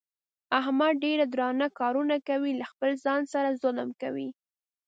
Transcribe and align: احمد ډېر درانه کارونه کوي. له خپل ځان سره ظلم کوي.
احمد 0.59 0.93
ډېر 1.03 1.19
درانه 1.33 1.67
کارونه 1.79 2.15
کوي. 2.29 2.51
له 2.61 2.65
خپل 2.71 2.91
ځان 3.05 3.21
سره 3.33 3.57
ظلم 3.61 3.89
کوي. 4.01 4.29